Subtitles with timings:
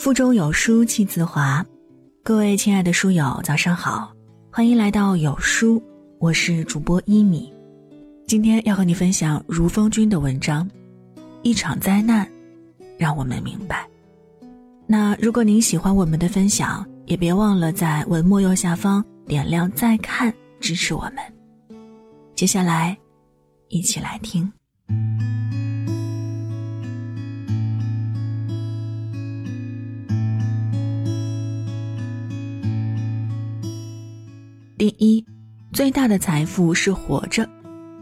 [0.00, 1.62] 腹中有书气自华，
[2.22, 4.10] 各位亲爱的书友，早上好，
[4.50, 5.80] 欢迎来到有书，
[6.18, 7.52] 我是主播一米。
[8.26, 10.66] 今天要和你分享如风君的文章，
[11.42, 12.26] 《一场灾难，
[12.96, 13.86] 让我们明白》。
[14.86, 21.16] 那如果您喜欢我们的分享，也别忘了在文末右下方点亮再看，支持我们。
[22.34, 22.96] 接下来，
[23.68, 24.50] 一起来听。
[34.80, 35.22] 第一，
[35.74, 37.46] 最大的财富是活着，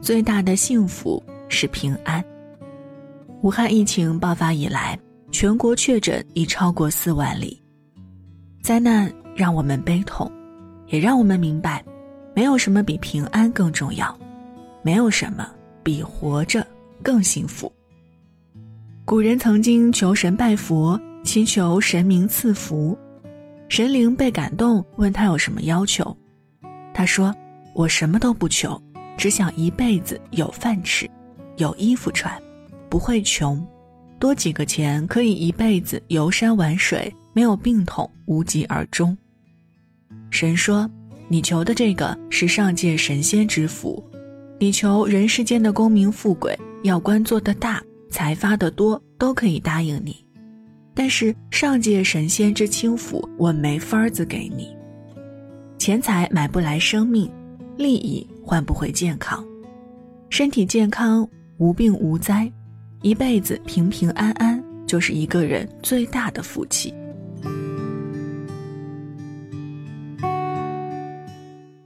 [0.00, 2.24] 最大的幸福是平安。
[3.42, 4.96] 武汉疫情爆发以来，
[5.32, 7.60] 全国确诊已超过四万例。
[8.62, 10.30] 灾难让我们悲痛，
[10.86, 11.84] 也让我们明白，
[12.32, 14.16] 没有什么比平安更重要，
[14.80, 15.50] 没有什么
[15.82, 16.64] 比活着
[17.02, 17.72] 更幸福。
[19.04, 22.96] 古人曾经求神拜佛，祈求神明赐福，
[23.68, 26.16] 神灵被感动，问他有什么要求。
[26.98, 27.32] 他说
[27.74, 28.76] ：“我什么都不求，
[29.16, 31.08] 只想一辈子有饭吃，
[31.56, 32.36] 有衣服穿，
[32.88, 33.64] 不会穷，
[34.18, 39.16] 多几个钱可以一辈子游山玩水，没有病痛，无疾而终。”
[40.28, 40.90] 神说
[41.30, 44.02] ：“你求的这个是上界神仙之福，
[44.58, 50.16] 你求人世间的功名富贵，要官做得大，财发得多，都可以答应你，
[50.96, 54.76] 但是上界神仙之轻浮，我没法子给你。”
[55.78, 57.30] 钱财买不来生命，
[57.76, 59.46] 利益换不回健康，
[60.28, 61.26] 身体健康
[61.56, 62.50] 无病无灾，
[63.00, 66.92] 一辈子平平安安，就是一个人最大的福气。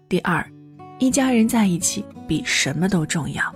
[0.08, 0.44] 第二，
[0.98, 3.54] 一家人在一起比什么都重要。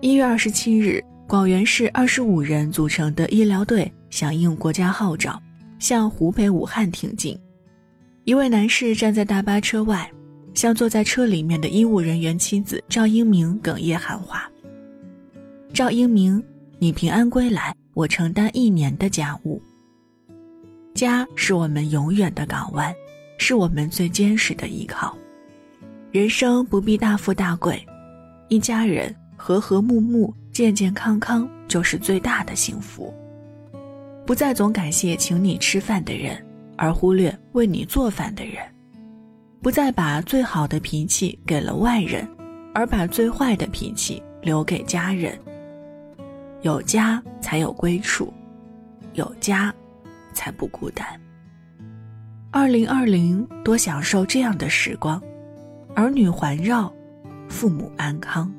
[0.00, 5.40] 一月二十七日，广元市二十五人组成的医疗队响应国家号召，
[5.78, 7.38] 向湖北武汉挺进。
[8.26, 10.10] 一位男士站在大巴车外，
[10.52, 14.50] 向坐在车里面的医务人员妻子赵英明哽咽喊话
[15.72, 16.42] ：“赵英明，
[16.80, 19.62] 你平安归来，我承担一年的家务。
[20.92, 22.92] 家是我们永远的港湾，
[23.38, 25.16] 是我们最坚实的依靠。
[26.10, 27.80] 人生不必大富大贵，
[28.48, 33.14] 一家人和和睦睦、健健康康就是最大的幸福。
[34.26, 36.36] 不再总感谢请你吃饭的人。”
[36.76, 38.56] 而忽略为你做饭的人，
[39.62, 42.28] 不再把最好的脾气给了外人，
[42.74, 45.38] 而把最坏的脾气留给家人。
[46.62, 48.32] 有家才有归处，
[49.14, 49.74] 有家，
[50.32, 51.06] 才不孤单。
[52.50, 55.22] 二零二零，多享受这样的时光，
[55.94, 56.92] 儿女环绕，
[57.48, 58.52] 父母安康。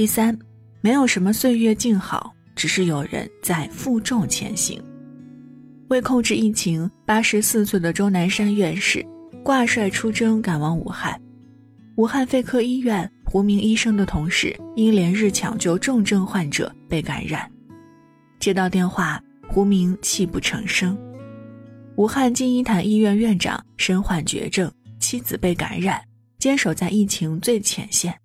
[0.00, 0.34] 第三，
[0.80, 4.82] 没有什么岁月静好，只是有人在负重前行。
[5.88, 9.04] 为控制疫情，八十四岁的钟南山院士
[9.44, 11.20] 挂帅出征，赶往武汉。
[11.96, 17.46] 武汉肺科医院胡明医生的同事因连日抢救重症患者被感染，
[18.38, 20.96] 接到电话，胡明泣不成声。
[21.96, 26.00] 武汉金银潭医院院长身患绝症，妻子被感染，
[26.38, 28.18] 坚守在疫情最前线。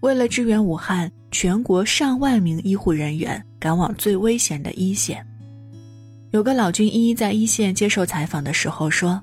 [0.00, 5.26] 为了支援武汉，全国上万名医护人员赶往最危险的一线。
[6.30, 9.20] 有个老军医在一线接受采访的时候说：“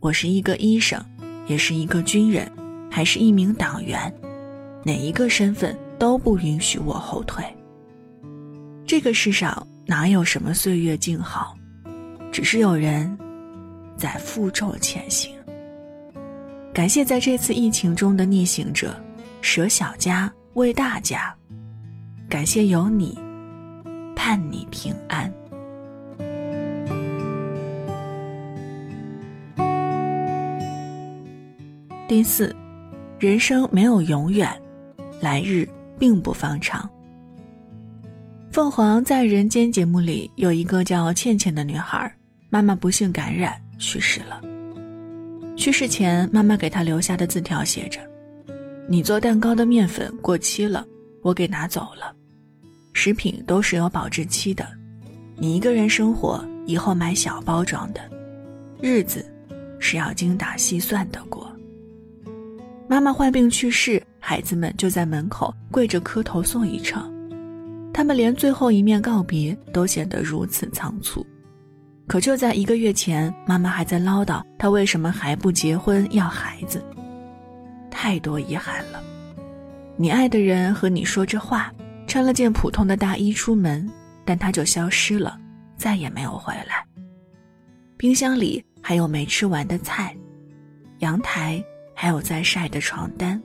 [0.00, 1.04] 我是一个医生，
[1.46, 2.50] 也是一个军人，
[2.90, 4.10] 还是一名党员，
[4.82, 7.44] 哪一个身份都不允许我后退。
[8.86, 11.54] 这个世上哪有什么岁月静好，
[12.32, 13.18] 只是有人
[13.94, 15.34] 在负重前行。
[16.72, 18.98] 感谢在这次疫情中的逆行者。”
[19.44, 21.32] 舍小家为大家，
[22.30, 23.16] 感谢有你，
[24.16, 25.30] 盼你平安。
[32.08, 32.56] 第四，
[33.18, 34.50] 人生没有永远，
[35.20, 36.88] 来日并不方长。
[38.50, 42.10] 凤凰在人间节目里有一个叫倩倩的女孩，
[42.48, 44.40] 妈妈不幸感染去世了。
[45.54, 48.00] 去世前，妈妈给她留下的字条写着。
[48.86, 50.86] 你做蛋糕的面粉过期了，
[51.22, 52.14] 我给拿走了。
[52.92, 54.66] 食品都是有保质期的，
[55.36, 58.00] 你一个人生活以后买小包装的，
[58.80, 59.24] 日子
[59.78, 61.50] 是要精打细算的过。
[62.86, 67.10] 妈妈患病去世，孩子们就在门口跪着磕头送一程，
[67.92, 71.26] 他们连最后一面告别都显得如此仓促。
[72.06, 76.84] 可就在一个月前，妈妈还在唠叨她为什么还不结婚要孩子。
[78.04, 79.02] 太多遗憾了。
[79.96, 81.72] 你爱的人和你说着话，
[82.06, 83.90] 穿了件普通的大衣出门，
[84.26, 85.40] 但他就消失了，
[85.78, 86.86] 再也没有回来。
[87.96, 90.14] 冰箱里还有没吃完的菜，
[90.98, 91.64] 阳台
[91.94, 93.42] 还有在晒的床单。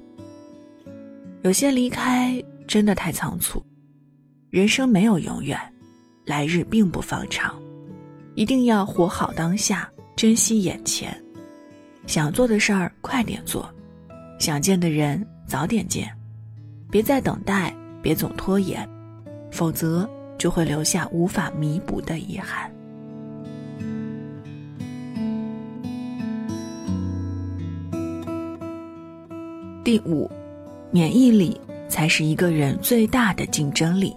[1.43, 3.65] 有些离开真的太仓促，
[4.49, 5.57] 人生没有永远，
[6.25, 7.57] 来日并不方长，
[8.35, 11.17] 一定要活好当下，珍惜眼前，
[12.07, 13.73] 想做的事儿快点做，
[14.39, 16.09] 想见的人早点见。
[16.89, 18.87] 别再等待，别总拖延，
[19.51, 20.09] 否则
[20.39, 22.71] 就会留下无法弥补的遗憾。
[29.83, 30.29] 第五，
[30.89, 34.15] 免疫力才是一个人最大的竞争力。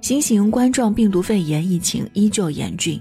[0.00, 3.00] 新型冠状病毒肺炎疫情依旧严峻，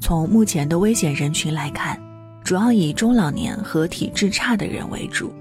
[0.00, 2.00] 从目前的危险人群来看，
[2.42, 5.32] 主要以中老年和体质差的人为主，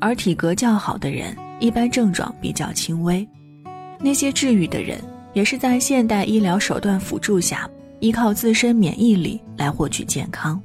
[0.00, 1.36] 而体格较好的人。
[1.60, 3.28] 一般症状比较轻微，
[4.00, 4.98] 那些治愈的人
[5.34, 7.68] 也是在现代医疗手段辅助下，
[8.00, 10.58] 依靠自身免疫力来获取健康。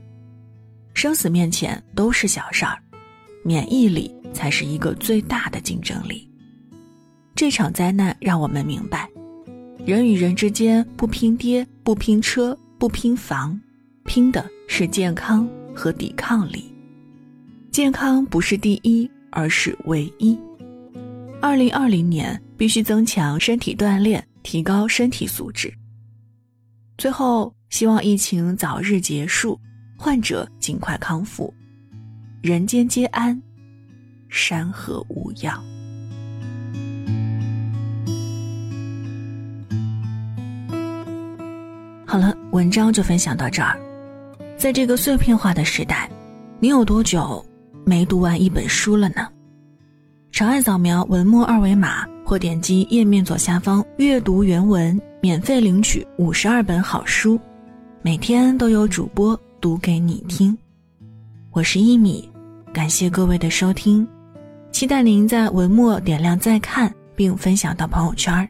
[0.94, 2.78] 生死面前都是小事儿，
[3.44, 6.26] 免疫力才是一个最大的竞争力。
[7.36, 9.10] 这场灾难让我们明白，
[9.86, 13.60] 人与人之间不拼爹、不拼车、不拼房，
[14.06, 15.46] 拼的是健康
[15.76, 16.74] 和抵抗力。
[17.70, 20.36] 健康不是第一，而是唯一。
[21.42, 25.72] 二零二零年必须增强身体锻炼，提高身体素质。
[26.98, 29.60] 最后，希望疫情早日结束，
[29.98, 31.54] 患者尽快康复，
[32.42, 33.40] 人间皆安，
[34.30, 35.62] 山河无恙。
[42.08, 43.78] 好了，文章就分享到这儿。
[44.58, 46.10] 在这个碎片化的时代，
[46.62, 47.46] 你有多久
[47.86, 49.28] 没读完一本书了呢？
[50.32, 57.40] 长按扫描文末二维码，或点击页面左下方阅读原文，免费领取五十二本好书，
[58.02, 60.58] 每天都有主播读给你听。
[61.52, 62.28] 我是一米，
[62.74, 64.06] 感谢各位的收听，
[64.72, 68.50] 期待您在文末点亮再看，并分享到朋友圈。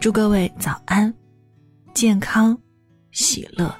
[0.00, 1.12] 祝各位早安，
[1.94, 2.58] 健康，
[3.12, 3.72] 喜乐。